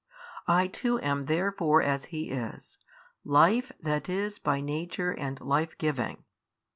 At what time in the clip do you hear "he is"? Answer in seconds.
2.05-2.79